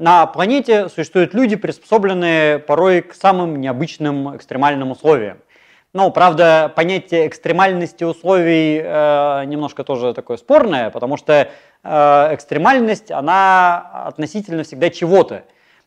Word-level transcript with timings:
На 0.00 0.24
планете 0.24 0.88
существуют 0.88 1.34
люди, 1.34 1.56
приспособленные 1.56 2.58
порой 2.58 3.02
к 3.02 3.12
самым 3.12 3.60
необычным 3.60 4.34
экстремальным 4.34 4.92
условиям. 4.92 5.42
Ну, 5.92 6.10
правда, 6.10 6.72
понятие 6.74 7.26
экстремальности 7.26 8.04
условий 8.04 8.80
э, 8.82 9.44
немножко 9.44 9.84
тоже 9.84 10.14
такое 10.14 10.38
спорное, 10.38 10.88
потому 10.88 11.18
что 11.18 11.50
э, 11.84 12.34
экстремальность, 12.34 13.10
она 13.10 14.06
относительно 14.06 14.62
всегда 14.62 14.88
чего-то. 14.88 15.42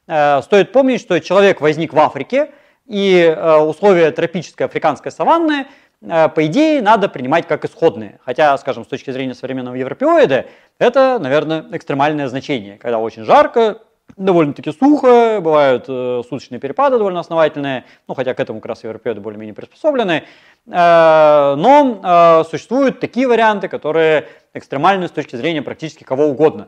Э, 0.06 0.44
стоит 0.44 0.72
помнить, 0.72 1.02
что 1.02 1.20
человек 1.20 1.60
возник 1.60 1.92
в 1.92 2.00
Африке, 2.00 2.52
и 2.86 3.20
э, 3.36 3.56
условия 3.62 4.12
тропической 4.12 4.68
африканской 4.68 5.12
саванны, 5.12 5.66
э, 6.04 6.30
по 6.30 6.46
идее, 6.46 6.84
надо 6.84 7.10
принимать 7.10 7.48
как 7.48 7.66
исходные. 7.66 8.20
Хотя, 8.24 8.56
скажем, 8.60 8.86
с 8.86 8.88
точки 8.88 9.10
зрения 9.10 9.34
современного 9.34 9.74
европеоида, 9.74 10.46
это, 10.78 11.18
наверное, 11.18 11.66
экстремальное 11.72 12.28
значение, 12.28 12.78
когда 12.78 13.00
очень 13.00 13.24
жарко, 13.24 13.80
довольно-таки 14.18 14.72
сухо, 14.72 15.40
бывают 15.42 15.86
э, 15.88 16.22
суточные 16.24 16.60
перепады 16.60 16.98
довольно 16.98 17.20
основательные, 17.20 17.86
ну 18.08 18.14
хотя 18.14 18.34
к 18.34 18.40
этому 18.40 18.60
как 18.60 18.70
раз 18.70 18.84
европеоиды 18.84 19.22
более-менее 19.22 19.54
приспособлены, 19.54 20.24
э, 20.68 21.56
но 21.58 22.00
э, 22.04 22.44
существуют 22.50 23.00
такие 23.00 23.28
варианты, 23.28 23.68
которые 23.68 24.28
экстремальны 24.54 25.08
с 25.08 25.12
точки 25.12 25.36
зрения 25.36 25.62
практически 25.62 26.04
кого 26.04 26.26
угодно. 26.28 26.68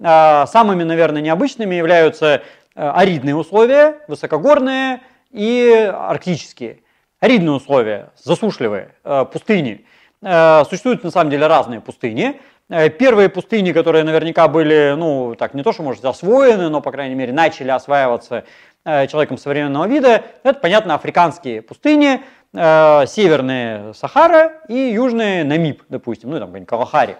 Э, 0.00 0.46
самыми, 0.46 0.82
наверное, 0.82 1.22
необычными 1.22 1.74
являются 1.74 2.26
э, 2.26 2.40
аридные 2.74 3.36
условия, 3.36 4.00
высокогорные 4.08 5.00
и 5.30 5.90
арктические. 5.94 6.80
Аридные 7.20 7.52
условия, 7.52 8.10
засушливые, 8.16 8.94
э, 9.04 9.26
пустыни. 9.30 9.84
Э, 10.22 10.64
существуют 10.64 11.04
на 11.04 11.10
самом 11.10 11.30
деле 11.30 11.46
разные 11.46 11.80
пустыни. 11.80 12.40
Э, 12.70 12.88
первые 12.88 13.28
пустыни, 13.28 13.72
которые 13.72 14.04
наверняка 14.04 14.46
были, 14.46 14.94
ну, 14.96 15.34
так 15.34 15.54
не 15.54 15.64
то, 15.64 15.72
что, 15.72 15.82
может, 15.82 16.04
освоены, 16.04 16.68
но, 16.68 16.80
по 16.80 16.92
крайней 16.92 17.16
мере, 17.16 17.32
начали 17.32 17.70
осваиваться 17.70 18.44
э, 18.84 19.08
человеком 19.08 19.38
современного 19.38 19.88
вида, 19.88 20.22
это, 20.44 20.60
понятно, 20.60 20.94
африканские 20.94 21.62
пустыни, 21.62 22.20
э, 22.54 23.06
северные 23.08 23.92
Сахара 23.94 24.60
и 24.68 24.74
южные 24.74 25.42
Намиб, 25.42 25.82
допустим, 25.88 26.30
ну, 26.30 26.38
там, 26.38 26.46
какой-нибудь 26.46 26.68
Калахари. 26.68 27.16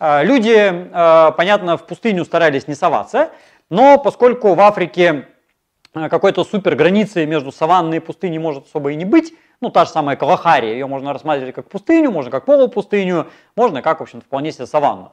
Люди, 0.00 0.88
понятно, 1.36 1.76
в 1.76 1.86
пустыню 1.86 2.24
старались 2.24 2.66
не 2.66 2.74
соваться, 2.74 3.30
но 3.70 3.98
поскольку 3.98 4.54
в 4.54 4.60
Африке 4.60 5.28
какой-то 5.92 6.42
супер 6.42 6.74
границы 6.74 7.24
между 7.24 7.52
саванной 7.52 7.98
и 7.98 8.00
пустыней 8.00 8.38
может 8.38 8.66
особо 8.66 8.90
и 8.90 8.96
не 8.96 9.04
быть, 9.04 9.32
ну, 9.62 9.70
та 9.70 9.84
же 9.84 9.90
самая 9.90 10.16
Калахария, 10.16 10.72
ее 10.72 10.86
можно 10.86 11.12
рассматривать 11.12 11.54
как 11.54 11.68
пустыню, 11.68 12.10
можно 12.10 12.30
как 12.30 12.44
полупустыню, 12.44 13.28
можно 13.56 13.80
как, 13.80 14.00
в 14.00 14.02
общем 14.02 14.20
вполне 14.20 14.52
себе 14.52 14.66
саванну, 14.66 15.12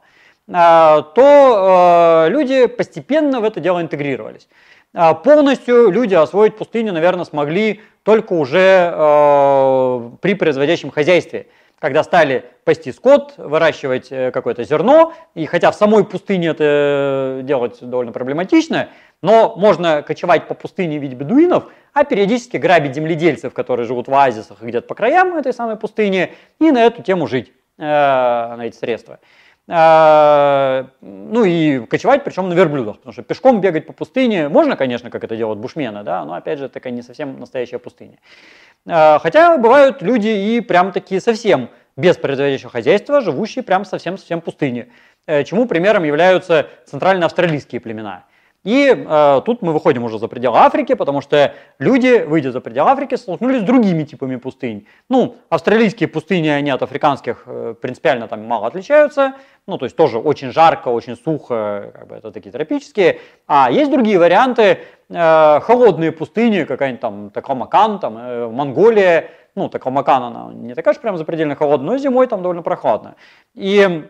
а, 0.52 1.04
то 1.04 2.26
э, 2.26 2.30
люди 2.32 2.66
постепенно 2.66 3.40
в 3.40 3.44
это 3.44 3.60
дело 3.60 3.80
интегрировались. 3.80 4.50
А, 4.94 5.14
полностью 5.14 5.92
люди 5.92 6.16
освоить 6.16 6.58
пустыню, 6.58 6.92
наверное, 6.92 7.26
смогли 7.26 7.82
только 8.04 8.34
уже 8.34 8.92
э, 8.92 10.10
при 10.20 10.34
производящем 10.34 10.90
хозяйстве 10.90 11.48
когда 11.80 12.04
стали 12.04 12.46
пасти 12.66 12.92
скот, 12.92 13.36
выращивать 13.38 14.12
э, 14.12 14.32
какое-то 14.32 14.64
зерно, 14.64 15.14
и 15.34 15.46
хотя 15.46 15.72
в 15.72 15.76
самой 15.76 16.04
пустыне 16.04 16.50
это 16.50 17.40
делать 17.44 17.78
довольно 17.82 18.12
проблематично, 18.12 18.90
но 19.22 19.54
можно 19.56 20.02
кочевать 20.02 20.48
по 20.48 20.54
пустыне 20.54 21.00
в 21.00 21.02
виде 21.02 21.16
бедуинов, 21.16 21.66
а 21.94 22.04
периодически 22.04 22.58
грабить 22.58 22.96
земледельцев, 22.96 23.54
которые 23.54 23.86
живут 23.86 24.08
в 24.08 24.14
оазисах 24.14 24.62
где-то 24.62 24.88
по 24.88 24.96
краям 24.96 25.36
этой 25.36 25.54
самой 25.54 25.76
пустыни, 25.76 26.34
и 26.60 26.72
на 26.72 26.84
эту 26.84 27.02
тему 27.02 27.28
жить, 27.28 27.52
э, 27.78 27.82
на 27.82 28.62
эти 28.66 28.76
средства. 28.76 29.20
Э, 29.68 30.86
ну 31.02 31.44
и 31.44 31.86
кочевать, 31.86 32.24
причем 32.24 32.50
на 32.50 32.54
верблюдах, 32.54 32.98
потому 32.98 33.14
что 33.14 33.24
пешком 33.24 33.62
бегать 33.62 33.86
по 33.86 33.94
пустыне 33.94 34.50
можно, 34.50 34.76
конечно, 34.76 35.10
как 35.10 35.24
это 35.24 35.36
делают 35.36 35.60
бушмены, 35.60 36.04
да, 36.04 36.24
но 36.26 36.34
опять 36.34 36.60
же, 36.60 36.70
такая 36.70 36.94
не 36.94 37.02
совсем 37.02 37.40
настоящая 37.40 37.80
пустыня. 37.80 38.18
Э, 38.86 39.20
хотя 39.20 39.58
бывают 39.58 40.02
люди 40.02 40.30
и 40.30 40.62
прям 40.62 40.92
такие 40.92 41.20
совсем 41.20 41.70
без 41.98 42.16
производящего 42.16 42.70
хозяйства, 42.70 43.20
живущие 43.20 43.62
прям 43.62 43.84
совсем-совсем 43.84 44.40
пустыне, 44.40 44.88
чему 45.28 45.66
примером 45.66 46.06
являются 46.06 46.70
центральноавстралийские 46.86 47.82
племена. 47.82 48.24
И 48.66 48.94
э, 48.94 49.42
тут 49.46 49.62
мы 49.62 49.72
выходим 49.72 50.04
уже 50.04 50.20
за 50.20 50.28
пределы 50.28 50.58
Африки, 50.58 50.94
потому 50.94 51.22
что 51.22 51.54
люди, 51.78 52.26
выйдя 52.28 52.52
за 52.52 52.60
пределы 52.60 52.90
Африки, 52.90 53.16
столкнулись 53.16 53.62
с 53.62 53.64
другими 53.64 54.04
типами 54.04 54.36
пустынь. 54.36 54.86
Ну, 55.08 55.38
австралийские 55.50 56.10
пустыни, 56.10 56.50
они 56.50 56.70
от 56.70 56.82
африканских 56.82 57.44
э, 57.46 57.74
принципиально 57.82 58.28
там 58.28 58.44
мало 58.46 58.68
отличаются. 58.68 59.36
Ну, 59.66 59.78
то 59.78 59.86
есть 59.86 59.96
тоже 59.96 60.20
очень 60.20 60.52
жарко, 60.52 60.90
очень 60.90 61.16
сухо, 61.16 61.92
как 61.94 62.08
бы 62.08 62.16
это 62.16 62.32
такие 62.32 62.52
тропические. 62.52 63.20
А 63.48 63.72
есть 63.72 63.92
другие 63.92 64.20
варианты, 64.20 64.80
э, 65.10 65.60
холодные 65.62 66.12
пустыни, 66.12 66.66
какая-нибудь 66.66 67.02
там 67.02 67.30
Такамакан, 67.30 68.00
там 68.00 68.18
э, 68.18 68.50
Монголия. 68.50 69.30
Ну, 69.56 69.70
Такамакан, 69.70 70.22
она 70.22 70.52
не 70.54 70.74
такая 70.74 70.94
же 70.94 71.00
прям 71.00 71.18
запредельно 71.18 71.56
холодная, 71.56 71.92
но 71.92 71.98
зимой 71.98 72.28
там 72.28 72.42
довольно 72.42 72.62
прохладно. 72.62 73.16
И 73.56 74.04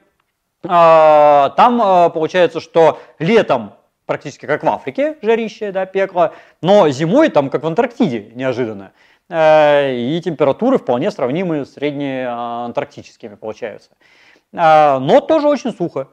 э, 0.64 0.68
там 0.68 1.82
э, 1.82 2.10
получается, 2.10 2.60
что 2.60 2.98
летом 3.20 3.74
практически 4.10 4.48
как 4.48 4.64
в 4.64 4.68
Африке, 4.68 5.18
жарище, 5.22 5.72
да, 5.72 5.86
пекло, 5.86 6.34
но 6.64 6.90
зимой 6.90 7.30
там 7.30 7.52
как 7.52 7.62
в 7.62 7.68
Антарктиде 7.68 8.32
неожиданно. 8.34 8.92
Э, 9.30 9.94
и 9.94 10.20
температуры 10.20 10.80
вполне 10.80 11.12
сравнимы 11.12 11.64
с 11.64 11.74
среднеантарктическими 11.74 13.36
получаются. 13.36 13.92
Э, 14.52 14.98
но 14.98 15.22
тоже 15.22 15.48
очень 15.48 15.72
сухо. 15.72 16.08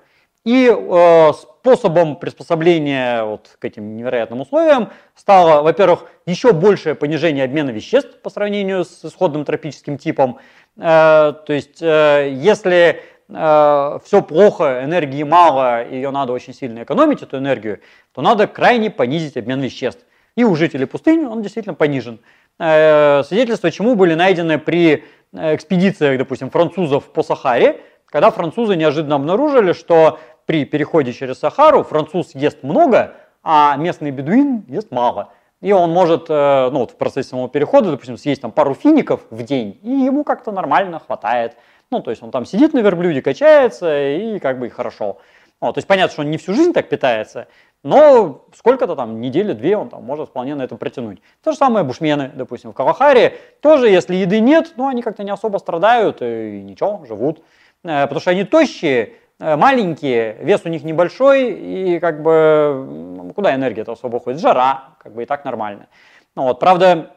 И 0.45 0.71
э, 0.71 1.33
способом 1.33 2.17
приспособления 2.17 3.25
вот 3.25 3.57
к 3.59 3.65
этим 3.65 3.97
невероятным 3.97 4.43
условиям 4.43 4.91
стало, 5.15 5.63
во-первых, 5.63 6.05
еще 6.27 6.53
большее 6.53 6.95
понижение 6.95 7.45
обмена 7.45 7.71
веществ 7.71 8.21
по 8.21 8.29
сравнению 8.29 8.85
с 8.85 9.07
исходным 9.07 9.47
тропическим 9.47 9.97
типом. 9.97 10.39
То 10.77 11.45
есть, 11.49 11.81
если 11.81 13.03
э, 13.29 13.99
все 14.05 14.23
плохо, 14.23 14.83
энергии 14.85 15.23
мало, 15.23 15.87
ее 15.89 16.11
надо 16.11 16.33
очень 16.33 16.55
сильно 16.55 16.83
экономить, 16.83 17.23
эту 17.23 17.39
энергию, 17.39 17.81
то 18.13 18.23
надо 18.23 18.47
крайне 18.47 18.91
понизить 18.91 19.37
обмен 19.37 19.61
веществ. 19.61 20.05
И 20.37 20.45
у 20.45 20.55
жителей 20.55 20.87
пустыни 20.87 21.25
он 21.25 21.43
действительно 21.43 21.75
понижен. 21.75 22.21
Э, 22.59 23.23
свидетельства 23.25 23.71
чему 23.71 23.95
были 23.95 24.15
найдены 24.15 24.59
при 24.59 25.05
экспедициях, 25.33 26.19
допустим, 26.19 26.51
французов 26.51 27.05
по 27.05 27.23
Сахаре, 27.23 27.81
когда 28.07 28.31
французы 28.31 28.77
неожиданно 28.77 29.17
обнаружили, 29.17 29.73
что 29.73 30.19
при 30.47 30.65
переходе 30.65 31.13
через 31.13 31.39
Сахару 31.39 31.83
француз 31.83 32.35
ест 32.35 32.63
много, 32.63 33.15
а 33.43 33.77
местный 33.77 34.11
бедуин 34.11 34.65
ест 34.69 34.91
мало. 34.91 35.33
И 35.61 35.73
он 35.73 35.91
может, 35.91 36.27
э, 36.29 36.71
ну 36.71 36.81
вот 36.81 36.93
в 36.93 36.97
процессе 36.97 37.31
самого 37.31 37.49
перехода, 37.49 37.91
допустим, 37.91 38.17
съесть 38.17 38.43
там 38.43 38.53
пару 38.53 38.75
фиников 38.75 39.23
в 39.31 39.43
день, 39.43 39.79
и 39.83 39.91
ему 39.91 40.23
как-то 40.23 40.53
нормально 40.53 41.01
хватает. 41.01 41.57
Ну, 41.91 42.03
то 42.03 42.11
есть 42.11 42.23
он 42.23 42.31
там 42.31 42.45
сидит 42.45 42.75
на 42.75 42.81
верблюде, 42.81 43.23
качается, 43.23 44.17
и 44.17 44.39
как 44.39 44.59
бы 44.59 44.71
хорошо. 44.71 45.19
Ну, 45.61 45.73
то 45.73 45.79
есть 45.79 45.89
понятно, 45.89 46.13
что 46.13 46.23
он 46.23 46.31
не 46.31 46.37
всю 46.37 46.53
жизнь 46.53 46.73
так 46.73 46.89
питается, 46.89 47.49
но 47.83 48.45
сколько-то 48.55 48.97
там, 48.97 49.21
недели-две 49.21 49.77
он 49.77 49.89
там 49.89 50.03
может 50.03 50.29
вполне 50.29 50.55
на 50.55 50.63
этом 50.63 50.77
протянуть. 50.77 51.21
То 51.43 51.53
же 51.53 51.57
самое 51.57 51.85
бушмены, 51.85 52.31
допустим, 52.35 52.73
в 52.73 52.75
Калахаре. 52.75 53.37
Тоже, 53.61 53.89
если 53.89 54.17
еды 54.17 54.41
нет, 54.41 54.73
ну, 54.77 54.89
они 54.89 55.03
как-то 55.03 55.23
не 55.23 55.31
особо 55.31 55.59
страдают 55.59 56.19
и 56.21 56.63
ничего, 56.63 57.05
живут. 57.07 57.43
Э, 57.85 58.03
потому 58.03 58.21
что 58.21 58.33
они 58.33 58.45
тощие, 58.45 59.15
э, 59.39 59.57
маленькие, 59.57 60.37
вес 60.41 60.63
у 60.65 60.69
них 60.69 60.83
небольшой, 60.83 61.53
и 61.53 62.01
как 62.01 62.23
бы 62.23 63.33
куда 63.35 63.55
энергия-то 63.55 63.93
особо 63.93 64.17
уходит? 64.17 64.41
Жара, 64.41 64.97
как 65.03 65.15
бы 65.15 65.23
и 65.23 65.27
так 65.27 65.45
нормально. 65.45 65.87
Ну, 66.35 66.43
вот, 66.43 66.59
правда, 66.59 67.13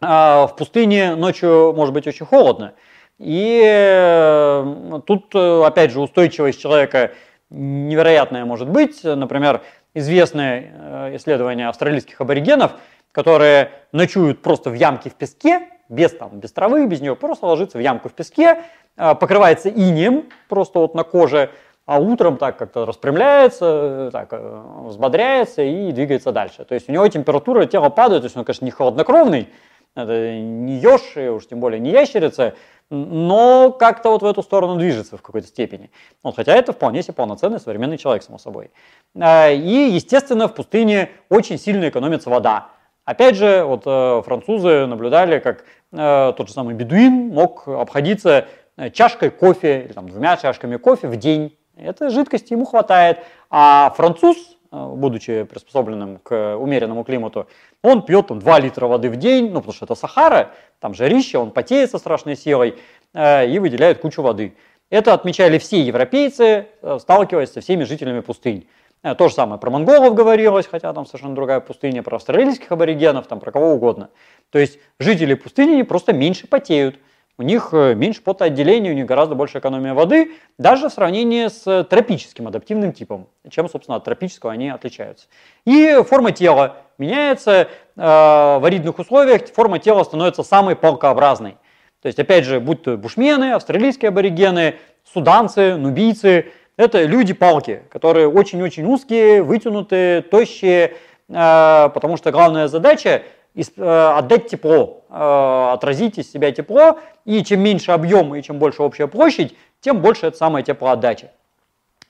э, 0.00 0.06
в 0.06 0.54
пустыне 0.56 1.16
ночью 1.16 1.74
может 1.74 1.92
быть 1.92 2.06
очень 2.06 2.24
холодно. 2.24 2.74
И 3.18 3.62
э, 3.64 5.00
тут, 5.06 5.34
э, 5.34 5.62
опять 5.64 5.92
же, 5.92 6.00
устойчивость 6.00 6.60
человека 6.60 7.12
невероятная 7.50 8.44
может 8.44 8.68
быть. 8.68 9.04
Например, 9.04 9.62
известное 9.94 10.72
э, 10.72 11.16
исследование 11.16 11.68
австралийских 11.68 12.20
аборигенов, 12.20 12.72
которые 13.12 13.70
ночуют 13.92 14.42
просто 14.42 14.70
в 14.70 14.74
ямке 14.74 15.10
в 15.10 15.14
песке, 15.14 15.68
без, 15.88 16.12
там, 16.12 16.40
без 16.40 16.52
травы, 16.52 16.86
без 16.86 17.00
нее, 17.00 17.14
просто 17.14 17.46
ложится 17.46 17.78
в 17.78 17.80
ямку 17.80 18.08
в 18.08 18.14
песке, 18.14 18.62
покрывается 18.96 19.68
инем 19.68 20.24
просто 20.48 20.78
вот 20.78 20.94
на 20.94 21.04
коже, 21.04 21.50
а 21.84 22.00
утром 22.00 22.38
так 22.38 22.56
как-то 22.56 22.86
распрямляется, 22.86 24.08
так, 24.10 24.32
взбодряется 24.32 25.62
и 25.62 25.92
двигается 25.92 26.32
дальше. 26.32 26.64
То 26.64 26.74
есть 26.74 26.88
у 26.88 26.92
него 26.92 27.06
температура 27.06 27.66
тела 27.66 27.90
падает, 27.90 28.22
то 28.22 28.26
есть 28.26 28.36
он, 28.36 28.44
конечно, 28.44 28.64
не 28.64 28.70
холоднокровный, 28.70 29.50
это 29.94 30.32
не 30.32 30.78
еж, 30.78 31.16
уж 31.16 31.46
тем 31.46 31.60
более 31.60 31.78
не 31.78 31.90
ящерица, 31.90 32.54
но 32.90 33.70
как-то 33.72 34.10
вот 34.10 34.22
в 34.22 34.26
эту 34.26 34.42
сторону 34.42 34.76
движется 34.76 35.16
в 35.16 35.22
какой-то 35.22 35.48
степени. 35.48 35.90
Вот, 36.22 36.36
хотя 36.36 36.54
это 36.54 36.72
вполне 36.72 37.02
себе 37.02 37.14
полноценный 37.14 37.60
современный 37.60 37.98
человек, 37.98 38.22
само 38.22 38.38
собой. 38.38 38.70
А, 39.18 39.50
и, 39.50 39.90
естественно, 39.90 40.48
в 40.48 40.54
пустыне 40.54 41.10
очень 41.28 41.58
сильно 41.58 41.88
экономится 41.88 42.30
вода. 42.30 42.68
Опять 43.04 43.36
же, 43.36 43.64
вот 43.64 43.82
э, 43.84 44.22
французы 44.24 44.86
наблюдали, 44.86 45.38
как 45.38 45.64
э, 45.92 46.32
тот 46.36 46.48
же 46.48 46.54
самый 46.54 46.74
бедуин 46.74 47.28
мог 47.28 47.68
обходиться 47.68 48.46
э, 48.76 48.90
чашкой 48.90 49.30
кофе 49.30 49.82
или 49.82 49.92
там, 49.92 50.08
двумя 50.08 50.36
чашками 50.38 50.76
кофе 50.76 51.08
в 51.08 51.16
день. 51.16 51.58
Этой 51.76 52.08
жидкости 52.08 52.54
ему 52.54 52.64
хватает. 52.64 53.18
А 53.50 53.92
француз 53.96 54.56
будучи 54.74 55.44
приспособленным 55.44 56.18
к 56.18 56.56
умеренному 56.56 57.04
климату, 57.04 57.46
он 57.82 58.02
пьет 58.02 58.28
там, 58.28 58.38
2 58.38 58.60
литра 58.60 58.86
воды 58.86 59.10
в 59.10 59.16
день, 59.16 59.50
ну, 59.50 59.60
потому 59.60 59.72
что 59.72 59.84
это 59.84 59.94
Сахара, 59.94 60.50
там 60.80 60.94
жарище, 60.94 61.38
он 61.38 61.50
потеет 61.50 61.90
со 61.90 61.98
страшной 61.98 62.36
силой 62.36 62.78
э, 63.12 63.48
и 63.48 63.58
выделяет 63.58 63.98
кучу 63.98 64.22
воды. 64.22 64.54
Это 64.90 65.14
отмечали 65.14 65.58
все 65.58 65.80
европейцы, 65.80 66.66
э, 66.82 66.98
сталкиваясь 67.00 67.52
со 67.52 67.60
всеми 67.60 67.84
жителями 67.84 68.20
пустынь. 68.20 68.66
Э, 69.02 69.14
то 69.14 69.28
же 69.28 69.34
самое 69.34 69.60
про 69.60 69.70
монголов 69.70 70.14
говорилось, 70.14 70.66
хотя 70.66 70.92
там 70.92 71.06
совершенно 71.06 71.34
другая 71.34 71.60
пустыня, 71.60 72.02
про 72.02 72.16
австралийских 72.16 72.72
аборигенов, 72.72 73.26
там 73.26 73.38
про 73.40 73.52
кого 73.52 73.74
угодно. 73.74 74.10
То 74.50 74.58
есть 74.58 74.78
жители 74.98 75.34
пустыни 75.34 75.82
просто 75.82 76.12
меньше 76.12 76.46
потеют, 76.46 76.96
у 77.36 77.42
них 77.42 77.70
э, 77.72 77.94
меньше 77.94 78.22
потоотделения, 78.22 78.90
у 78.90 78.94
них 78.94 79.06
гораздо 79.06 79.34
больше 79.34 79.58
экономия 79.58 79.92
воды, 79.92 80.32
даже 80.58 80.88
в 80.88 80.92
сравнении 80.92 81.48
с 81.48 81.84
тропическим 81.84 82.46
адаптивным 82.46 82.92
типом, 82.92 83.26
чем, 83.48 83.68
собственно, 83.68 83.96
от 83.96 84.04
тропического 84.04 84.52
они 84.52 84.68
отличаются. 84.68 85.26
И 85.64 86.00
форма 86.08 86.30
тела 86.30 86.76
меняется, 86.96 87.52
э, 87.52 87.66
в 87.96 88.64
аридных 88.64 88.98
условиях 88.98 89.48
форма 89.48 89.78
тела 89.80 90.04
становится 90.04 90.42
самой 90.44 90.76
палкообразной. 90.76 91.56
То 92.02 92.06
есть, 92.06 92.18
опять 92.18 92.44
же, 92.44 92.60
будь 92.60 92.82
то 92.82 92.96
бушмены, 92.96 93.52
австралийские 93.52 94.10
аборигены, 94.10 94.76
суданцы, 95.12 95.76
нубийцы, 95.76 96.52
это 96.76 97.02
люди-палки, 97.04 97.82
которые 97.90 98.28
очень-очень 98.28 98.84
узкие, 98.84 99.42
вытянутые, 99.42 100.22
тощие, 100.22 100.94
э, 101.28 101.88
потому 101.92 102.16
что 102.16 102.30
главная 102.30 102.68
задача 102.68 103.22
Э, 103.22 103.22
отдать 103.56 104.48
тепло, 104.48 105.04
э, 105.08 105.68
отразить 105.72 106.18
из 106.18 106.30
себя 106.30 106.50
тепло, 106.50 106.98
и 107.24 107.42
чем 107.44 107.60
меньше 107.60 107.92
объем 107.92 108.34
и 108.34 108.42
чем 108.42 108.58
больше 108.58 108.82
общая 108.82 109.06
площадь, 109.06 109.54
тем 109.80 110.00
больше 110.00 110.26
это 110.26 110.36
самая 110.36 110.62
теплоотдача. 110.62 111.30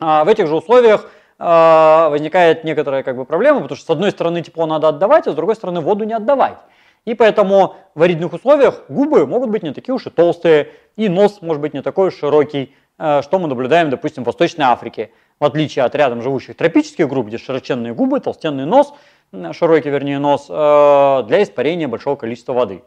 А 0.01 0.25
в 0.25 0.29
этих 0.29 0.47
же 0.47 0.57
условиях 0.57 1.11
э, 1.39 2.09
возникает 2.11 2.65
некоторая 2.65 3.03
как 3.03 3.17
бы, 3.17 3.27
проблема, 3.27 3.61
потому 3.61 3.77
что 3.77 3.87
с 3.87 3.91
одной 3.91 4.11
стороны 4.11 4.43
тепло 4.43 4.67
надо 4.67 4.89
отдавать, 4.89 5.27
а 5.27 5.33
с 5.33 5.35
другой 5.35 5.55
стороны 5.55 5.81
воду 5.81 6.05
не 6.05 6.15
отдавать. 6.15 6.59
И 7.05 7.15
поэтому 7.15 7.77
в 7.95 8.01
аридных 8.01 8.33
условиях 8.33 8.85
губы 8.89 9.27
могут 9.27 9.51
быть 9.51 9.63
не 9.63 9.75
такие 9.75 9.95
уж 9.95 10.07
и 10.07 10.11
толстые, 10.11 10.71
и 10.97 11.11
нос 11.11 11.43
может 11.43 11.61
быть 11.61 11.75
не 11.75 11.83
такой 11.83 12.09
уж 12.09 12.17
широкий, 12.17 12.75
что 12.97 13.39
мы 13.39 13.47
наблюдаем, 13.47 13.91
допустим, 13.91 14.23
в 14.23 14.27
Восточной 14.27 14.65
Африке. 14.65 15.11
В 15.39 15.45
отличие 15.45 15.85
от 15.85 15.95
рядом 15.97 16.23
живущих 16.23 16.57
тропических 16.57 17.09
групп, 17.09 17.27
где 17.27 17.37
широченные 17.37 17.93
губы, 17.93 18.21
толстенный 18.21 18.65
нос, 18.65 18.95
широкий, 19.53 19.91
вернее, 19.91 20.19
нос, 20.19 20.47
э, 20.49 21.23
для 21.27 21.43
испарения 21.43 21.89
большого 21.89 22.17
количества 22.17 22.53
воды. 22.53 22.83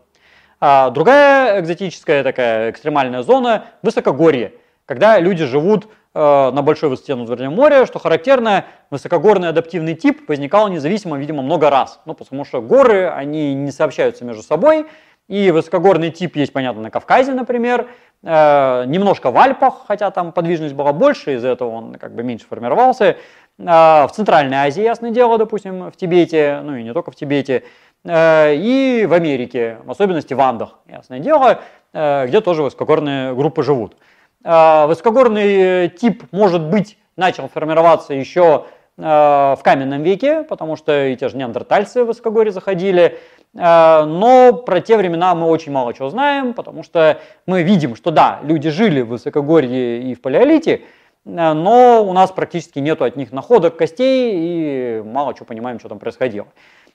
А 0.60 0.90
другая 0.90 1.60
экзотическая 1.62 2.24
такая 2.24 2.72
экстремальная 2.72 3.22
зона– 3.22 3.66
высокогорье, 3.84 4.54
когда 4.86 5.20
люди 5.20 5.46
живут 5.46 5.88
э, 6.14 6.52
на 6.52 6.62
большой 6.64 6.90
высоте 6.90 7.16
над 7.16 7.30
уровнем 7.30 7.54
моря, 7.54 7.86
что 7.86 8.00
характерно, 8.00 8.66
высокогорный 8.90 9.50
адаптивный 9.50 9.94
тип 9.94 10.28
возникал 10.28 10.68
независимо, 10.70 11.18
видимо, 11.18 11.44
много 11.44 11.70
раз. 11.70 12.00
Ну, 12.06 12.16
потому 12.16 12.44
что 12.44 12.62
горы, 12.62 13.08
они 13.08 13.54
не 13.54 13.72
сообщаются 13.72 14.26
между 14.26 14.42
собой, 14.42 14.88
и 15.28 15.52
высокогорный 15.52 16.10
тип 16.10 16.38
есть, 16.38 16.54
понятно, 16.54 16.82
на 16.82 16.90
Кавказе, 16.90 17.34
например, 17.34 17.90
э, 18.24 18.86
немножко 18.88 19.30
в 19.30 19.38
Альпах, 19.38 19.84
хотя 19.86 20.10
там 20.10 20.32
подвижность 20.32 20.74
была 20.74 20.94
больше, 20.94 21.36
из-за 21.36 21.50
этого 21.50 21.70
он 21.70 21.96
как 21.96 22.16
бы 22.16 22.24
меньше 22.24 22.46
формировался. 22.48 23.18
А, 23.66 24.08
в 24.08 24.12
Центральной 24.12 24.58
Азии, 24.58 24.84
ясное 24.84 25.10
дело, 25.10 25.38
допустим, 25.38 25.90
в 25.90 25.96
Тибете, 25.96 26.62
ну 26.64 26.76
и 26.76 26.84
не 26.84 26.94
только 26.94 27.10
в 27.10 27.16
Тибете, 27.16 27.64
э, 28.04 28.56
и 28.56 29.06
в 29.08 29.14
Америке, 29.14 29.80
в 29.84 29.90
особенности 29.92 30.36
в 30.36 30.42
Андах, 30.42 30.78
ясное 30.88 31.20
дело, 31.20 31.62
э, 31.92 32.28
где 32.28 32.42
тоже 32.42 32.62
высокогорные 32.62 33.34
группы 33.34 33.64
живут. 33.64 33.98
А, 34.44 34.86
высокогорный 34.86 35.90
тип, 35.90 36.24
может 36.32 36.62
быть, 36.62 37.00
начал 37.16 37.50
формироваться 37.50 38.14
еще 38.14 38.66
э, 38.96 39.02
в 39.02 39.60
каменном 39.64 40.04
веке, 40.04 40.44
потому 40.44 40.76
что 40.76 41.08
и 41.08 41.16
те 41.16 41.28
же 41.28 41.38
неандертальцы 41.38 42.04
в 42.04 42.08
высокогорье 42.08 42.52
заходили, 42.52 43.20
но 43.54 44.54
про 44.54 44.82
те 44.82 44.98
времена 44.98 45.34
мы 45.34 45.48
очень 45.48 45.72
мало 45.72 45.92
чего 45.94 46.10
знаем, 46.10 46.54
потому 46.54 46.84
что 46.84 47.20
мы 47.48 47.64
видим, 47.64 47.96
что 47.96 48.12
да, 48.12 48.40
люди 48.44 48.70
жили 48.70 49.02
в 49.02 49.08
высокогорье 49.08 50.04
и 50.04 50.14
в 50.14 50.22
палеолите, 50.22 50.82
но 51.28 52.06
у 52.06 52.14
нас 52.14 52.32
практически 52.32 52.80
нету 52.80 53.04
от 53.04 53.18
них 53.18 53.32
находок 53.32 53.76
костей 53.76 54.32
и 54.34 55.02
мало 55.04 55.34
чего 55.34 55.46
понимаем, 55.46 55.80
что 55.80 55.90
там 55.90 56.00
происходило. 56.00 56.48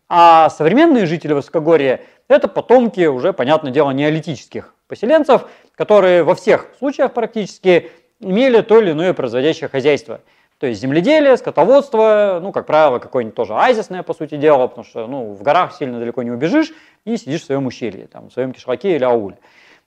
А 0.09 0.49
современные 0.51 1.07
жители 1.07 1.33
Высокогорья– 1.33 2.01
это 2.29 2.49
потомки 2.49 3.07
уже, 3.07 3.33
понятное 3.33 3.71
дело, 3.73 3.91
неолитических 3.91 4.75
поселенцев, 4.89 5.45
которые 5.75 6.23
во 6.23 6.35
всех 6.35 6.69
случаях 6.79 7.13
практически 7.13 7.91
имели 8.21 8.61
то 8.63 8.81
или 8.81 8.93
иное 8.93 9.13
производящее 9.13 9.69
хозяйство. 9.69 10.21
То 10.59 10.67
есть 10.67 10.81
земледелие, 10.81 11.37
скотоводство, 11.37 12.39
ну, 12.41 12.53
как 12.53 12.67
правило, 12.67 13.01
какое-нибудь 13.01 13.35
тоже 13.35 13.55
азисное, 13.55 14.03
по 14.03 14.15
сути 14.15 14.37
дела, 14.37 14.69
потому 14.69 14.85
что 14.85 15.07
ну, 15.07 15.33
в 15.33 15.43
горах 15.43 15.75
сильно 15.75 15.99
далеко 15.99 16.23
не 16.23 16.31
убежишь 16.31 16.73
и 17.05 17.17
сидишь 17.17 17.43
в 17.43 17.47
своем 17.47 17.67
ущелье, 17.67 18.07
там, 18.07 18.31
в 18.31 18.33
своем 18.33 18.53
кишлаке 18.53 18.95
или 18.95 19.05
ауле. 19.05 19.39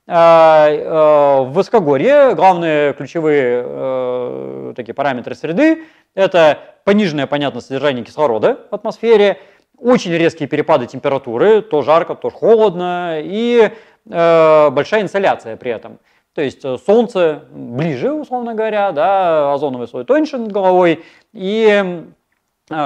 А, 0.07 0.69
э, 0.69 1.45
в 1.45 1.53
высокогорье 1.53 2.35
главные 2.35 2.93
ключевые 2.93 3.63
э, 3.65 4.73
такие 4.75 4.93
параметры 4.93 5.33
среды– 5.33 5.83
это 6.13 6.59
пониженное, 6.83 7.25
понятно, 7.25 7.59
содержание 7.59 8.05
кислорода 8.05 8.59
в 8.69 8.75
атмосфере, 8.75 9.39
очень 9.79 10.11
резкие 10.11 10.47
перепады 10.47 10.85
температуры, 10.85 11.63
то 11.63 11.81
жарко, 11.81 12.13
то 12.13 12.29
холодно, 12.29 13.19
и 13.19 13.71
э, 14.07 14.69
большая 14.69 15.01
инсоляция 15.01 15.57
при 15.57 15.71
этом. 15.71 15.97
То 16.35 16.41
есть 16.41 16.61
солнце 16.85 17.45
ближе, 17.49 18.13
условно 18.13 18.53
говоря, 18.53 18.91
да, 18.91 19.53
озоновый 19.53 19.87
слой 19.87 20.05
тоньше 20.05 20.37
над 20.37 20.51
головой, 20.51 21.03
и 21.33 22.03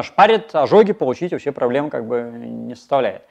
шпарит, 0.03 0.53
ожоги 0.53 0.93
получить 0.93 1.31
вообще 1.31 1.51
проблем 1.51 1.89
как 1.89 2.07
бы 2.07 2.31
не 2.33 2.75
составляет. 2.75 3.23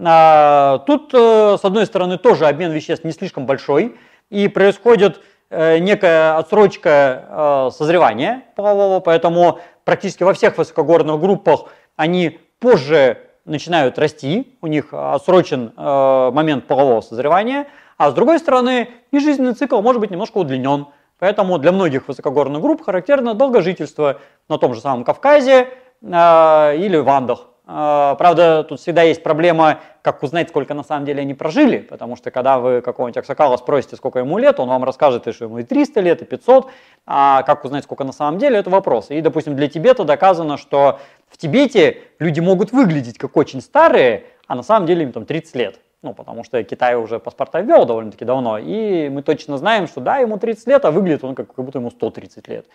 А, 0.00 0.78
тут, 0.86 1.12
э, 1.12 1.56
с 1.60 1.64
одной 1.64 1.86
стороны, 1.86 2.18
тоже 2.18 2.46
обмен 2.46 2.70
веществ 2.70 3.04
не 3.04 3.10
слишком 3.10 3.46
большой, 3.46 3.96
и 4.30 4.46
происходит 4.46 5.20
э, 5.50 5.78
некая 5.78 6.36
отсрочка 6.36 7.24
э, 7.28 7.70
созревания 7.72 8.44
полового, 8.54 9.00
поэтому 9.00 9.58
практически 9.84 10.22
во 10.22 10.34
всех 10.34 10.56
высокогорных 10.56 11.18
группах 11.18 11.64
они 11.96 12.38
позже 12.60 13.18
начинают 13.44 13.98
расти, 13.98 14.56
у 14.60 14.66
них 14.66 14.88
отсрочен 14.92 15.72
момент 15.74 16.66
полового 16.66 17.00
созревания, 17.00 17.66
а 17.96 18.10
с 18.10 18.14
другой 18.14 18.38
стороны, 18.40 18.90
и 19.10 19.18
жизненный 19.18 19.54
цикл 19.54 19.80
может 19.80 20.00
быть 20.00 20.10
немножко 20.10 20.36
удлинен. 20.36 20.88
Поэтому 21.18 21.58
для 21.58 21.72
многих 21.72 22.08
высокогорных 22.08 22.60
групп 22.60 22.84
характерно 22.84 23.32
долгожительство 23.32 24.20
на 24.50 24.58
том 24.58 24.74
же 24.74 24.82
самом 24.82 25.02
Кавказе 25.02 25.68
или 26.02 26.96
в 27.02 27.08
Андах. 27.08 27.47
А, 27.70 28.14
правда, 28.14 28.64
тут 28.64 28.80
всегда 28.80 29.02
есть 29.02 29.22
проблема, 29.22 29.80
как 30.00 30.22
узнать, 30.22 30.48
сколько 30.48 30.72
на 30.72 30.82
самом 30.82 31.04
деле 31.04 31.20
они 31.20 31.34
прожили, 31.34 31.78
потому 31.78 32.16
что 32.16 32.30
когда 32.30 32.58
вы 32.58 32.80
какого-нибудь 32.80 33.18
Аксакала 33.18 33.58
спросите, 33.58 33.96
сколько 33.96 34.20
ему 34.20 34.38
лет, 34.38 34.58
он 34.58 34.70
вам 34.70 34.84
расскажет, 34.84 35.34
что 35.34 35.44
ему 35.44 35.58
и 35.58 35.64
300 35.64 36.00
лет, 36.00 36.22
и 36.22 36.24
500, 36.24 36.70
а 37.06 37.42
как 37.42 37.66
узнать, 37.66 37.84
сколько 37.84 38.04
на 38.04 38.12
самом 38.12 38.38
деле, 38.38 38.56
это 38.56 38.70
вопрос. 38.70 39.10
И, 39.10 39.20
допустим, 39.20 39.54
для 39.54 39.68
Тибета 39.68 40.04
доказано, 40.04 40.56
что 40.56 40.98
в 41.28 41.36
Тибете 41.36 41.98
люди 42.18 42.40
могут 42.40 42.72
выглядеть 42.72 43.18
как 43.18 43.36
очень 43.36 43.60
старые, 43.60 44.24
а 44.46 44.54
на 44.54 44.62
самом 44.62 44.86
деле 44.86 45.02
им 45.02 45.12
там 45.12 45.26
30 45.26 45.54
лет. 45.54 45.80
Ну, 46.00 46.14
потому 46.14 46.44
что 46.44 46.62
Китай 46.62 46.94
уже 46.94 47.18
паспорта 47.18 47.60
ввел 47.60 47.84
довольно-таки 47.84 48.24
давно, 48.24 48.56
и 48.56 49.10
мы 49.10 49.22
точно 49.22 49.58
знаем, 49.58 49.88
что 49.88 50.00
да, 50.00 50.18
ему 50.18 50.38
30 50.38 50.66
лет, 50.68 50.84
а 50.86 50.90
выглядит 50.90 51.22
он 51.22 51.34
как, 51.34 51.52
как 51.52 51.64
будто 51.64 51.80
ему 51.80 51.90
130 51.90 52.48
лет. 52.48 52.66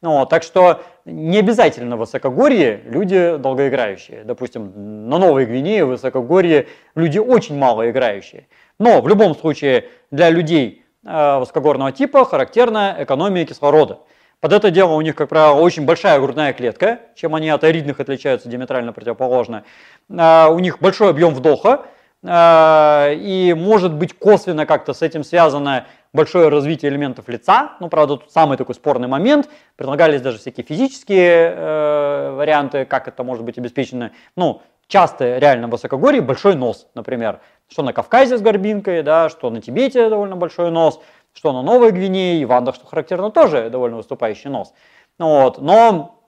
Ну, 0.00 0.26
так 0.26 0.44
что 0.44 0.82
не 1.04 1.38
обязательно 1.38 1.96
в 1.96 2.00
высокогорье 2.00 2.82
люди 2.84 3.36
долгоиграющие. 3.36 4.22
Допустим, 4.22 5.08
на 5.08 5.18
Новой 5.18 5.44
Гвинее, 5.44 5.84
в 5.84 5.88
высокогорье 5.88 6.68
люди 6.94 7.18
очень 7.18 7.58
мало 7.58 7.90
играющие. 7.90 8.46
Но 8.78 9.00
в 9.00 9.08
любом 9.08 9.34
случае 9.34 9.86
для 10.12 10.30
людей 10.30 10.84
э, 11.04 11.38
высокогорного 11.40 11.90
типа 11.90 12.24
характерна 12.24 12.94
экономия 13.00 13.44
кислорода. 13.44 13.98
Под 14.40 14.52
это 14.52 14.70
дело 14.70 14.92
у 14.92 15.00
них, 15.00 15.16
как 15.16 15.30
правило, 15.30 15.58
очень 15.58 15.84
большая 15.84 16.20
грудная 16.20 16.52
клетка, 16.52 17.00
чем 17.16 17.34
они 17.34 17.50
от 17.50 17.64
аридных 17.64 17.98
отличаются 17.98 18.48
диаметрально 18.48 18.92
противоположно. 18.92 19.64
Э, 20.08 20.46
у 20.48 20.60
них 20.60 20.78
большой 20.78 21.10
объем 21.10 21.34
вдоха, 21.34 21.86
и 22.24 23.54
может 23.56 23.94
быть 23.94 24.12
косвенно 24.18 24.66
как-то 24.66 24.92
с 24.92 25.02
этим 25.02 25.22
связано 25.22 25.86
большое 26.12 26.48
развитие 26.48 26.90
элементов 26.90 27.28
лица. 27.28 27.76
Ну, 27.80 27.88
правда, 27.88 28.16
тут 28.16 28.32
самый 28.32 28.56
такой 28.56 28.74
спорный 28.74 29.08
момент. 29.08 29.48
Предлагались 29.76 30.20
даже 30.20 30.38
всякие 30.38 30.64
физические 30.64 31.54
э, 31.54 32.30
варианты, 32.34 32.84
как 32.84 33.08
это 33.08 33.22
может 33.22 33.44
быть 33.44 33.58
обеспечено. 33.58 34.12
Ну, 34.36 34.62
часто 34.86 35.38
реально 35.38 35.68
в 35.68 35.70
высокогорье 35.70 36.20
большой 36.20 36.54
нос, 36.54 36.88
например. 36.94 37.40
Что 37.68 37.82
на 37.82 37.92
Кавказе 37.92 38.38
с 38.38 38.40
горбинкой, 38.40 39.02
да, 39.02 39.28
что 39.28 39.50
на 39.50 39.60
Тибете 39.60 40.08
довольно 40.08 40.36
большой 40.36 40.70
нос, 40.70 41.00
что 41.34 41.52
на 41.52 41.62
Новой 41.62 41.92
Гвинее 41.92 42.40
и 42.40 42.44
в 42.44 42.52
Андах, 42.52 42.74
что 42.74 42.86
характерно, 42.86 43.30
тоже 43.30 43.68
довольно 43.70 43.98
выступающий 43.98 44.48
нос. 44.48 44.72
Вот. 45.18 45.60
Но 45.60 46.22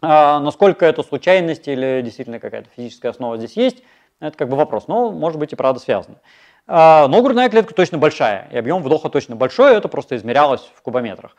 э, 0.00 0.06
насколько 0.06 0.86
это 0.86 1.02
случайность 1.02 1.68
или 1.68 2.00
действительно 2.02 2.40
какая-то 2.40 2.68
физическая 2.74 3.10
основа 3.10 3.36
здесь 3.36 3.56
есть, 3.56 3.82
это 4.20 4.36
как 4.36 4.48
бы 4.48 4.56
вопрос. 4.56 4.88
Но 4.88 5.10
может 5.10 5.38
быть 5.38 5.52
и 5.52 5.56
правда 5.56 5.80
связано. 5.80 6.16
А, 6.66 7.06
но 7.08 7.22
грудная 7.22 7.48
клетка 7.48 7.74
точно 7.74 7.98
большая, 7.98 8.48
и 8.50 8.56
объем 8.56 8.82
вдоха 8.82 9.08
точно 9.08 9.36
большой, 9.36 9.76
это 9.76 9.88
просто 9.88 10.16
измерялось 10.16 10.68
в 10.74 10.82
кубометрах. 10.82 11.36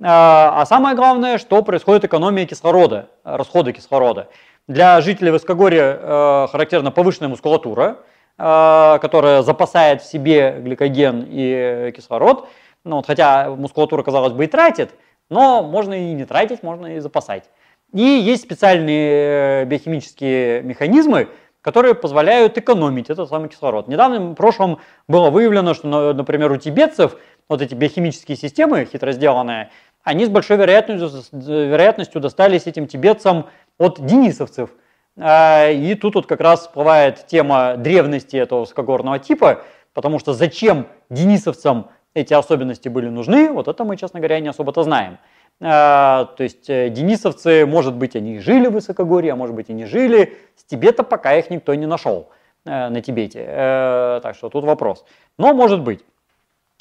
А 0.00 0.64
самое 0.66 0.96
главное, 0.96 1.36
что 1.36 1.62
происходит 1.62 2.04
экономия 2.04 2.46
кислорода, 2.46 3.10
расходы 3.24 3.72
кислорода. 3.72 4.28
Для 4.66 5.00
жителей 5.02 5.30
Высокогорья 5.30 6.46
характерна 6.50 6.90
повышенная 6.90 7.28
мускулатура, 7.28 7.98
которая 8.38 9.42
запасает 9.42 10.00
в 10.00 10.06
себе 10.06 10.58
гликоген 10.60 11.26
и 11.28 11.92
кислород. 11.94 12.48
Ну, 12.84 12.96
вот, 12.96 13.06
хотя 13.06 13.50
мускулатура, 13.50 14.02
казалось 14.02 14.32
бы, 14.32 14.44
и 14.44 14.48
тратит, 14.48 14.94
но 15.28 15.62
можно 15.62 15.92
и 15.92 16.14
не 16.14 16.24
тратить, 16.24 16.62
можно 16.62 16.96
и 16.96 16.98
запасать. 16.98 17.44
И 17.92 18.02
есть 18.02 18.42
специальные 18.42 19.66
биохимические 19.66 20.62
механизмы, 20.62 21.28
которые 21.62 21.94
позволяют 21.94 22.58
экономить 22.58 23.08
этот 23.08 23.28
самый 23.28 23.48
кислород. 23.48 23.88
Недавно, 23.88 24.18
в 24.18 24.34
прошлом, 24.34 24.80
было 25.08 25.30
выявлено, 25.30 25.74
что, 25.74 26.12
например, 26.12 26.52
у 26.52 26.56
тибетцев 26.56 27.16
вот 27.48 27.62
эти 27.62 27.74
биохимические 27.74 28.36
системы, 28.36 28.84
хитро 28.84 29.12
сделанные, 29.12 29.70
они 30.02 30.26
с 30.26 30.28
большой 30.28 30.56
вероятностью, 30.56 31.22
вероятностью 31.32 32.20
достались 32.20 32.66
этим 32.66 32.88
тибетцам 32.88 33.46
от 33.78 34.04
денисовцев. 34.04 34.70
А, 35.16 35.68
и 35.70 35.94
тут 35.94 36.16
вот 36.16 36.26
как 36.26 36.40
раз 36.40 36.62
всплывает 36.62 37.26
тема 37.26 37.76
древности 37.76 38.36
этого 38.36 38.60
высокогорного 38.60 39.18
типа, 39.18 39.62
потому 39.94 40.18
что 40.18 40.32
зачем 40.32 40.88
денисовцам 41.10 41.90
эти 42.14 42.34
особенности 42.34 42.88
были 42.88 43.08
нужны, 43.08 43.50
вот 43.52 43.68
это 43.68 43.84
мы, 43.84 43.96
честно 43.96 44.20
говоря, 44.20 44.40
не 44.40 44.48
особо-то 44.48 44.82
знаем. 44.82 45.18
А, 45.64 46.24
то 46.36 46.42
есть 46.42 46.68
э, 46.68 46.88
денисовцы, 46.88 47.64
может 47.66 47.94
быть, 47.94 48.16
они 48.16 48.40
жили 48.40 48.66
в 48.66 48.72
высокогорье, 48.72 49.32
а 49.32 49.36
может 49.36 49.54
быть 49.54 49.70
и 49.70 49.72
не 49.72 49.84
жили. 49.86 50.36
С 50.56 50.64
Тибета 50.64 51.04
пока 51.04 51.36
их 51.36 51.50
никто 51.50 51.72
не 51.74 51.86
нашел 51.86 52.30
э, 52.64 52.88
на 52.88 53.00
Тибете. 53.00 53.44
Э, 53.46 54.20
так 54.24 54.34
что 54.34 54.48
тут 54.48 54.64
вопрос. 54.64 55.04
Но 55.38 55.54
может 55.54 55.80
быть. 55.80 56.00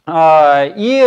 А, 0.07 0.65
и 0.65 0.99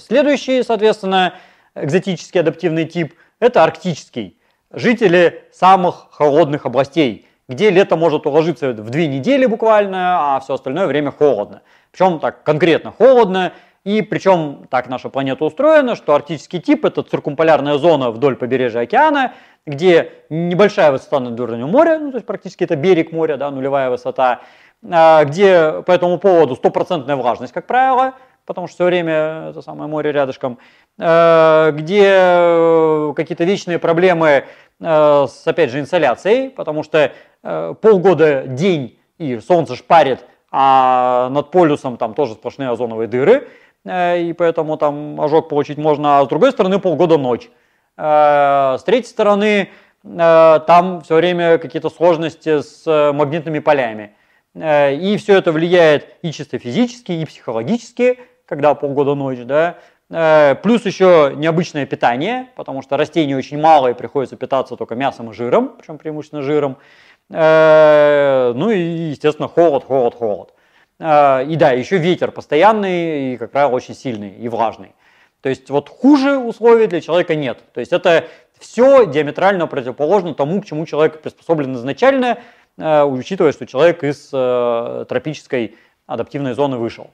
следующий, 0.00 0.62
соответственно, 0.62 1.34
экзотический 1.74 2.40
адаптивный 2.40 2.86
тип– 2.86 3.12
это 3.40 3.62
арктический. 3.62 4.38
Жители 4.70 5.44
самых 5.52 6.06
холодных 6.12 6.64
областей, 6.64 7.26
где 7.46 7.68
лето 7.68 7.96
может 7.96 8.26
уложиться 8.26 8.72
в 8.72 8.88
две 8.88 9.06
недели 9.06 9.44
буквально, 9.44 10.36
а 10.36 10.40
все 10.40 10.54
остальное 10.54 10.86
время 10.86 11.10
холодно. 11.10 11.60
Причем 11.90 12.20
так 12.20 12.42
конкретно 12.42 12.90
холодно, 12.90 13.52
и 13.84 14.00
причем 14.02 14.66
так 14.70 14.88
наша 14.88 15.08
планета 15.08 15.44
устроена, 15.44 15.96
что 15.96 16.14
арктический 16.14 16.60
тип 16.60 16.84
это 16.84 17.02
циркумполярная 17.02 17.78
зона 17.78 18.10
вдоль 18.10 18.36
побережья 18.36 18.80
океана, 18.80 19.32
где 19.66 20.12
небольшая 20.30 20.92
высота 20.92 21.18
над 21.20 21.38
уровнем 21.38 21.68
моря, 21.68 21.98
ну 21.98 22.10
то 22.10 22.16
есть 22.16 22.26
практически 22.26 22.64
это 22.64 22.76
берег 22.76 23.12
моря, 23.12 23.36
да, 23.36 23.50
нулевая 23.50 23.90
высота, 23.90 24.40
а, 24.88 25.24
где 25.24 25.82
по 25.84 25.90
этому 25.90 26.18
поводу 26.18 26.54
стопроцентная 26.54 27.16
влажность, 27.16 27.52
как 27.52 27.66
правило, 27.66 28.14
потому 28.46 28.68
что 28.68 28.76
все 28.76 28.84
время 28.84 29.48
это 29.50 29.62
самое 29.62 29.90
море 29.90 30.12
рядышком, 30.12 30.58
а, 31.00 31.72
где 31.72 33.12
какие-то 33.14 33.42
вечные 33.44 33.80
проблемы 33.80 34.44
а, 34.80 35.26
с, 35.26 35.44
опять 35.46 35.70
же, 35.70 35.80
инсоляцией, 35.80 36.50
потому 36.50 36.84
что 36.84 37.12
полгода 37.42 38.44
день 38.46 39.00
и 39.18 39.40
солнце 39.40 39.74
шпарит, 39.74 40.24
а 40.52 41.28
над 41.30 41.50
полюсом 41.50 41.96
там 41.96 42.14
тоже 42.14 42.34
сплошные 42.34 42.70
озоновые 42.70 43.08
дыры, 43.08 43.48
Э, 43.48 43.61
и 43.84 44.34
поэтому 44.38 44.76
там 44.76 45.20
ожог 45.20 45.48
получить 45.48 45.78
можно, 45.78 46.20
а 46.20 46.24
с 46.24 46.28
другой 46.28 46.52
стороны 46.52 46.78
полгода 46.78 47.18
ночь. 47.18 47.50
Э, 47.96 48.76
с 48.78 48.84
третьей 48.84 49.10
стороны, 49.10 49.70
э, 50.04 50.60
там 50.66 51.00
все 51.02 51.14
время 51.16 51.58
какие-то 51.58 51.90
сложности 51.90 52.60
с 52.62 53.12
магнитными 53.12 53.58
полями. 53.58 54.14
И 54.54 55.16
все 55.18 55.38
это 55.38 55.50
влияет 55.50 56.16
и 56.20 56.30
чисто 56.30 56.58
физически, 56.58 57.12
и 57.12 57.24
психологически, 57.24 58.18
когда 58.44 58.74
полгода 58.74 59.14
ночь, 59.14 59.38
да. 59.38 59.78
Плюс 60.62 60.84
еще 60.84 61.32
необычное 61.34 61.86
питание, 61.86 62.48
потому 62.54 62.82
что 62.82 62.98
растений 62.98 63.34
очень 63.34 63.58
мало 63.58 63.88
и 63.88 63.94
приходится 63.94 64.36
питаться 64.36 64.76
только 64.76 64.94
мясом 64.94 65.30
и 65.30 65.32
жиром, 65.32 65.76
причем 65.78 65.96
преимущественно 65.96 66.42
жиром. 66.42 66.76
Ну 67.30 68.70
и, 68.70 68.78
естественно, 68.78 69.48
холод, 69.48 69.84
холод, 69.84 70.14
холод. 70.14 70.52
А, 71.04 71.42
и 71.42 71.56
да, 71.56 71.72
еще 71.72 71.98
ветер 71.98 72.30
постоянный 72.30 73.34
и, 73.34 73.36
как 73.36 73.50
правило, 73.50 73.72
очень 73.72 73.94
сильный 73.94 74.30
и 74.30 74.48
влажный. 74.48 74.94
То 75.40 75.48
есть 75.48 75.68
вот 75.68 75.88
хуже 75.88 76.38
условий 76.38 76.86
для 76.86 77.00
человека 77.00 77.34
нет. 77.34 77.58
То 77.74 77.80
есть 77.80 77.92
это 77.92 78.26
все 78.60 79.06
диаметрально 79.06 79.66
противоположно 79.66 80.32
тому, 80.34 80.62
к 80.62 80.64
чему 80.64 80.86
человек 80.86 81.20
приспособлен 81.20 81.74
изначально, 81.74 82.38
а, 82.78 83.04
учитывая, 83.04 83.50
что 83.50 83.66
человек 83.66 84.04
из 84.04 84.30
э, 84.32 85.04
тропической 85.08 85.74
адаптивной 86.06 86.54
зоны 86.54 86.76
вышел. 86.76 87.10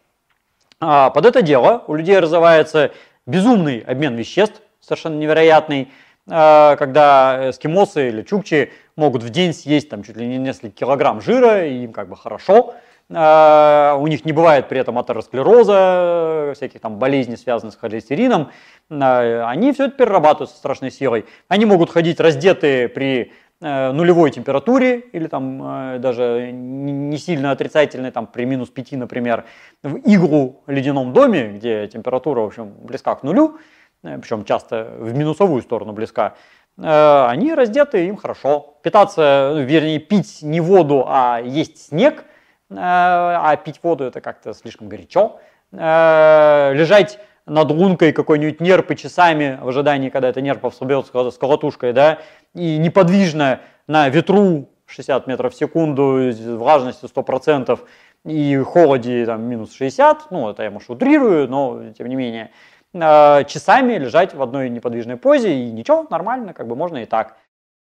А, 0.80 1.08
под 1.08 1.24
это 1.24 1.40
дело 1.40 1.82
у 1.86 1.94
людей 1.94 2.18
развивается 2.18 2.90
безумный 3.24 3.80
обмен 3.80 4.16
веществ, 4.16 4.60
совершенно 4.80 5.16
невероятный, 5.16 5.88
когда 6.26 7.48
эскимосы 7.48 8.08
или 8.10 8.20
чукчи 8.22 8.70
могут 8.96 9.22
в 9.22 9.30
день 9.30 9.54
съесть 9.54 9.88
там 9.88 10.02
чуть 10.02 10.18
ли 10.18 10.26
не 10.26 10.36
несколько 10.36 10.76
килограмм 10.76 11.22
жира, 11.22 11.66
и 11.66 11.84
им 11.84 11.92
как 11.94 12.10
бы 12.10 12.16
хорошо, 12.16 12.74
у 13.10 14.06
них 14.06 14.26
не 14.26 14.32
бывает 14.32 14.68
при 14.68 14.80
этом 14.80 14.98
атеросклероза, 14.98 16.52
всяких 16.54 16.80
там 16.80 16.98
болезней, 16.98 17.36
связанных 17.36 17.74
с 17.74 17.78
холестерином, 17.78 18.50
а, 18.90 19.48
они 19.48 19.72
все 19.72 19.86
это 19.86 19.96
перерабатывают 19.96 20.50
со 20.50 20.56
страшной 20.56 20.90
силой. 20.90 21.24
Они 21.48 21.64
могут 21.64 21.90
ходить 21.90 22.20
раздетые 22.20 22.88
при 22.88 23.32
э, 23.60 23.92
нулевой 23.92 24.30
температуре 24.30 24.98
или 24.98 25.26
там 25.26 25.94
э, 25.94 25.98
даже 25.98 26.50
не 26.52 27.16
сильно 27.16 27.50
отрицательной, 27.50 28.10
там 28.10 28.26
при 28.26 28.44
минус 28.44 28.68
5, 28.68 28.92
например, 28.92 29.44
в 29.82 29.96
иглу 29.96 30.62
в 30.66 30.70
ледяном 30.70 31.14
доме, 31.14 31.52
где 31.52 31.86
температура, 31.86 32.40
в 32.40 32.46
общем, 32.46 32.74
близка 32.82 33.14
к 33.14 33.22
нулю, 33.22 33.58
э, 34.02 34.18
причем 34.18 34.44
часто 34.44 34.92
в 34.98 35.16
минусовую 35.16 35.62
сторону 35.62 35.92
близка, 35.92 36.34
они 36.80 37.54
раздеты, 37.54 38.06
им 38.06 38.16
хорошо. 38.16 38.78
Питаться, 38.84 39.52
вернее, 39.56 39.98
пить 39.98 40.42
не 40.42 40.60
воду, 40.60 41.06
а 41.08 41.40
есть 41.40 41.88
снег– 41.88 42.24
а 42.70 43.56
пить 43.56 43.80
воду 43.82 44.04
это 44.04 44.20
как-то 44.20 44.52
слишком 44.54 44.88
горячо. 44.88 45.40
Э, 45.72 46.72
лежать 46.74 47.18
над 47.46 47.70
лункой 47.70 48.12
какой-нибудь 48.12 48.60
нерпы 48.60 48.94
часами 48.94 49.58
в 49.60 49.68
ожидании, 49.68 50.10
когда 50.10 50.28
это 50.28 50.40
нерпов 50.40 50.74
собьет 50.74 51.06
с 51.06 51.38
колотушкой, 51.38 51.92
да, 51.92 52.18
и 52.54 52.78
неподвижно 52.78 53.60
на 53.86 54.08
ветру 54.08 54.68
60 54.86 55.26
метров 55.26 55.54
в 55.54 55.56
секунду, 55.56 56.30
влажностью 56.56 57.08
100% 57.08 57.78
и 58.24 58.56
холоде 58.58 59.24
там, 59.26 59.42
минус 59.42 59.72
60, 59.74 60.30
ну, 60.30 60.50
это 60.50 60.62
я, 60.62 60.70
может, 60.70 60.90
утрирую, 60.90 61.48
но 61.48 61.92
тем 61.96 62.08
не 62.08 62.16
менее, 62.16 62.50
э, 62.94 63.44
часами 63.44 63.94
лежать 63.94 64.34
в 64.34 64.42
одной 64.42 64.68
неподвижной 64.70 65.16
позе, 65.16 65.54
и 65.54 65.70
ничего, 65.70 66.06
нормально, 66.10 66.52
как 66.52 66.66
бы 66.66 66.76
можно 66.76 66.98
и 66.98 67.06
так. 67.06 67.36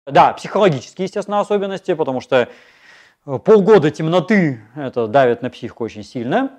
Да, 0.07 0.33
психологические, 0.35 1.07
естественно, 1.07 1.41
особенности, 1.41 1.95
потому 1.95 2.21
что 2.21 2.49
полгода 3.27 3.91
темноты, 3.91 4.61
это 4.77 5.09
давит 5.09 5.43
на 5.43 5.51
психику 5.51 5.85
очень 5.85 6.05
сильно. 6.05 6.51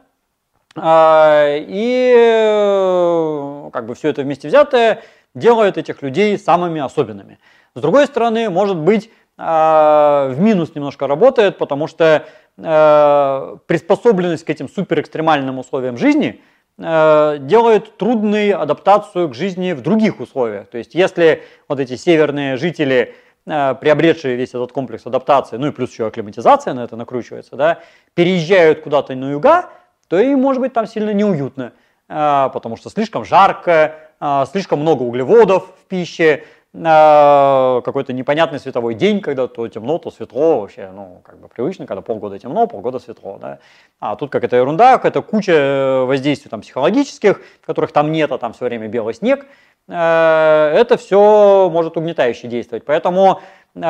А, 0.76 1.56
и 1.58 2.14
э, 2.16 3.70
как 3.72 3.86
бы 3.88 3.96
все 3.96 4.10
это 4.10 4.22
вместе 4.22 4.48
взятое 4.48 5.02
делает 5.34 5.78
этих 5.78 6.02
людей 6.02 6.38
самыми 6.38 6.82
особенными. 6.82 7.40
С 7.74 7.82
другой 7.82 8.06
стороны, 8.06 8.50
может 8.50 8.78
быть, 8.78 9.10
а, 9.38 10.30
в 10.30 10.40
минус 10.40 10.76
немножко 10.76 11.08
работает, 11.08 11.58
потому 11.58 11.88
что 11.88 12.26
э, 12.58 13.58
приспособленность 13.68 14.44
к 14.44 14.50
этим 14.50 14.68
суперэкстремальным 14.68 15.60
условиям 15.60 15.98
жизни 15.98 16.42
э, 16.80 17.38
делает 17.42 17.98
трудной 17.98 18.52
адаптацию 18.52 19.30
к 19.30 19.36
жизни 19.36 19.74
в 19.74 19.82
других 19.82 20.20
условиях. 20.20 20.68
То 20.70 20.80
есть 20.80 20.96
если 20.96 21.44
вот 21.68 21.80
эти 21.80 21.96
северные 21.96 22.58
жители 22.58 23.16
приобретшие 23.48 24.36
весь 24.36 24.50
этот 24.50 24.74
комплекс 24.74 25.06
адаптации, 25.06 25.56
ну 25.58 25.68
и 25.68 25.72
плюс 25.72 25.92
еще 25.92 26.08
акклиматизация 26.08 26.74
на 26.74 26.84
это 26.84 26.98
накручивается, 26.98 27.56
да, 27.56 27.80
переезжают 28.14 28.82
куда-то 28.82 29.16
на 29.16 29.32
юга, 29.32 29.70
то 30.10 30.20
им 30.20 30.42
может 30.42 30.62
быть 30.62 30.74
там 30.74 30.86
сильно 30.86 31.12
неуютно, 31.12 31.72
э, 32.10 32.50
потому 32.54 32.76
что 32.76 32.90
слишком 32.90 33.24
жарко, 33.24 33.96
э, 34.20 34.46
слишком 34.52 34.82
много 34.82 35.04
углеводов 35.04 35.68
в 35.82 35.88
пище, 35.88 36.44
какой-то 36.74 38.14
непонятный 38.14 38.60
световой 38.60 38.94
день, 38.94 39.22
когда 39.22 39.48
то 39.48 39.68
темно, 39.68 39.98
то 39.98 40.12
светло, 40.12 40.60
вообще, 40.62 40.92
ну, 40.94 41.22
как 41.24 41.40
бы 41.40 41.48
привычно, 41.48 41.88
когда 41.88 42.02
полгода 42.02 42.38
темно, 42.38 42.68
полгода 42.68 43.00
светло, 43.00 43.40
да. 43.42 43.60
А 44.00 44.16
тут 44.16 44.30
как 44.30 44.44
это 44.44 44.58
ерунда, 44.58 44.98
какая-то 44.98 45.24
куча 45.24 46.04
воздействий 46.06 46.52
там 46.52 46.62
психологических, 46.62 47.42
которых 47.66 47.94
там 47.94 48.12
нет, 48.12 48.32
а 48.32 48.38
там 48.38 48.54
все 48.54 48.66
время 48.66 48.90
белый 48.90 49.16
снег, 49.16 49.48
Э, 49.48 49.67
это 49.88 50.98
все 50.98 51.70
может 51.72 51.96
угнетающе 51.96 52.48
действовать. 52.48 52.84
Поэтому 52.86 53.40
э, 53.74 53.82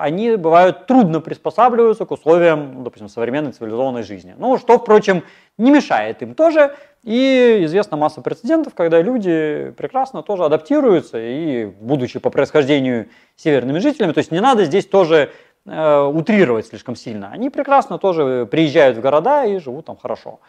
они 0.00 0.36
бывают 0.36 0.86
трудно 0.86 1.20
приспосабливаются 1.20 2.04
к 2.04 2.10
условиям, 2.10 2.74
ну, 2.74 2.82
допустим, 2.84 3.08
современной 3.08 3.52
цивилизованной 3.52 4.02
жизни. 4.02 4.34
Ну, 4.36 4.58
что, 4.58 4.78
впрочем, 4.78 5.22
не 5.56 5.70
мешает 5.70 6.20
им 6.22 6.34
тоже. 6.34 6.74
И 7.04 7.60
известна 7.62 7.96
масса 7.96 8.20
прецедентов, 8.20 8.74
когда 8.74 9.00
люди 9.00 9.72
прекрасно 9.78 10.22
тоже 10.22 10.44
адаптируются 10.44 11.18
и, 11.18 11.66
будучи 11.66 12.18
по 12.18 12.30
происхождению 12.30 13.08
северными 13.36 13.78
жителями, 13.78 14.12
то 14.12 14.18
есть 14.18 14.32
не 14.32 14.40
надо 14.40 14.64
здесь 14.64 14.86
тоже 14.86 15.30
э, 15.64 16.00
утрировать 16.02 16.66
слишком 16.66 16.96
сильно. 16.96 17.30
Они 17.32 17.48
прекрасно 17.48 17.98
тоже 17.98 18.46
приезжают 18.50 18.98
в 18.98 19.00
города 19.00 19.44
и 19.44 19.58
живут 19.58 19.86
там 19.86 19.96
хорошо. 19.96 20.40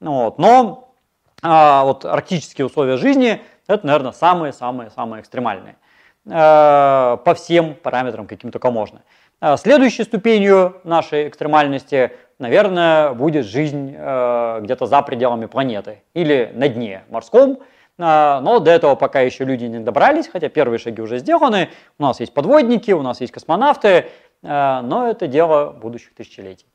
Вот. 0.00 0.38
Но 0.38 0.88
а, 1.42 1.84
вот 1.84 2.04
арктические 2.04 2.66
условия 2.66 2.96
жизни, 2.96 3.40
это, 3.68 3.86
наверное, 3.86 4.12
самые-самые-самые 4.12 5.20
экстремальные. 5.20 5.76
А, 6.30 7.16
по 7.18 7.34
всем 7.34 7.74
параметрам, 7.74 8.26
каким 8.26 8.50
только 8.50 8.70
можно. 8.70 9.02
А, 9.40 9.56
следующей 9.56 10.04
ступенью 10.04 10.80
нашей 10.84 11.28
экстремальности, 11.28 12.12
наверное, 12.38 13.12
будет 13.12 13.46
жизнь 13.46 13.94
э, 13.96 14.58
где-то 14.62 14.86
за 14.86 15.02
пределами 15.02 15.46
планеты 15.46 16.02
или 16.14 16.50
на 16.54 16.68
дне 16.68 17.02
морском. 17.08 17.60
Но 17.96 18.60
до 18.60 18.70
этого 18.70 18.94
пока 18.94 19.22
еще 19.22 19.44
люди 19.44 19.64
не 19.64 19.80
добрались, 19.80 20.28
хотя 20.28 20.48
первые 20.48 20.78
шаги 20.78 21.02
уже 21.02 21.18
сделаны. 21.18 21.70
У 21.98 22.04
нас 22.04 22.20
есть 22.20 22.32
подводники, 22.32 22.92
у 22.92 23.02
нас 23.02 23.20
есть 23.20 23.32
космонавты, 23.32 24.06
но 24.40 25.08
это 25.10 25.26
дело 25.26 25.72
будущих 25.72 26.14
тысячелетий. 26.14 26.67